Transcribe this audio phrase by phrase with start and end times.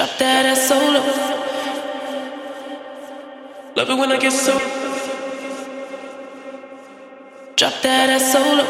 [0.00, 1.02] Drop that ass solo.
[3.76, 4.58] Love it when I get so.
[7.54, 8.64] Drop that ass solo.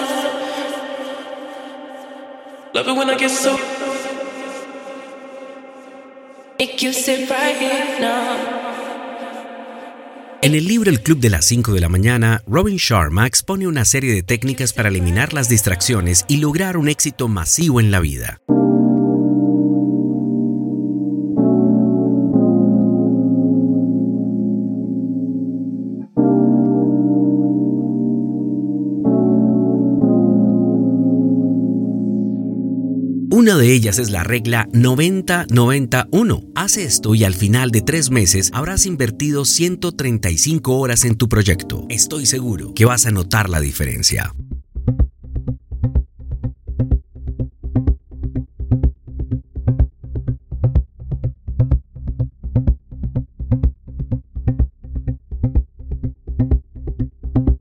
[2.75, 3.56] Love it when I get so.
[6.59, 6.91] Make you
[8.00, 8.37] now.
[10.42, 13.84] En el libro El Club de las 5 de la mañana, Robin Sharma expone una
[13.84, 18.41] serie de técnicas para eliminar las distracciones y lograr un éxito masivo en la vida.
[33.41, 36.51] Una de ellas es la regla 90-91.
[36.55, 41.87] Haz esto y al final de tres meses habrás invertido 135 horas en tu proyecto.
[41.89, 44.34] Estoy seguro que vas a notar la diferencia.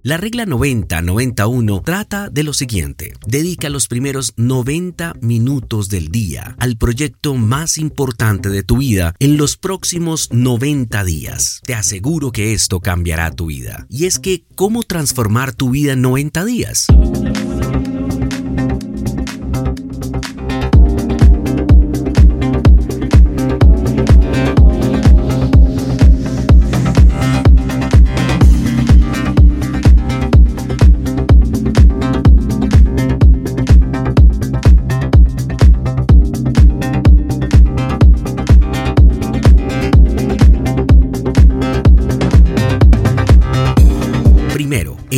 [0.10, 3.14] La regla 90-91 trata de lo siguiente.
[3.28, 9.38] Dedica los primeros 90 minutos del día al proyecto más importante de tu vida en
[9.38, 11.62] los próximos 90 días.
[11.64, 13.86] Te aseguro que esto cambiará tu vida.
[13.88, 16.88] Y es que, ¿cómo transformar tu vida en 90 días?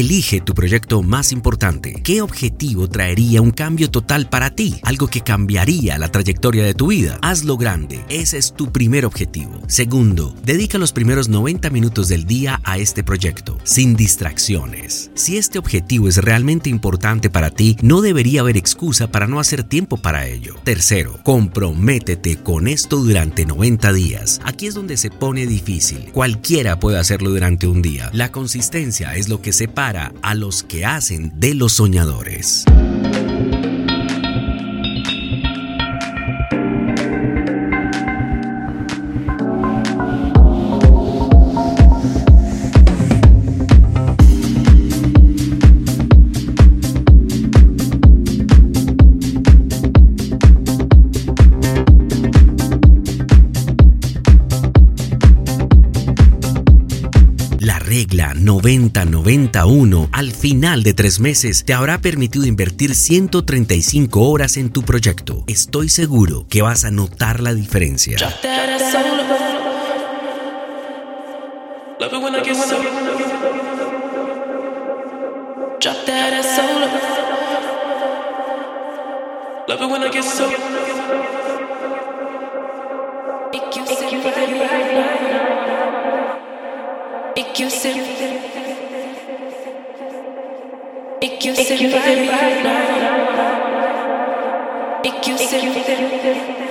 [0.02, 2.02] Elige tu proyecto más importante.
[2.04, 4.76] ¿Qué objetivo traería un cambio total para ti?
[4.82, 7.20] Algo que cambiaría la trayectoria de tu vida.
[7.22, 8.04] Hazlo grande.
[8.10, 9.62] Ese es tu primer objetivo.
[9.68, 15.12] Segundo, dedica los primeros 90 minutos del día a este proyecto, sin distracciones.
[15.14, 19.64] Si este objetivo es realmente importante para ti, no debería haber excusa para no hacer
[19.64, 20.56] tiempo para ello.
[20.64, 24.42] Tercero, comprométete con esto durante 90 días.
[24.44, 26.12] Aquí es donde se pone difícil.
[26.12, 28.10] Cualquiera puede hacerlo durante un día.
[28.14, 32.66] La consistencia es lo que separa a los que hacen de los soñadores.
[58.42, 65.44] 90-91 al final de tres meses te habrá permitido invertir 135 horas en tu proyecto.
[65.48, 68.18] Estoy seguro que vas a notar la diferencia.
[68.18, 69.24] Drop that ass solo.
[72.00, 72.78] Love it when I get so.
[75.80, 76.88] Drop that ass solo.
[79.68, 80.48] Love it when I get so.
[83.52, 85.01] Make
[87.36, 87.96] Make you sit.
[91.22, 92.64] Make you sit right
[95.44, 96.71] now.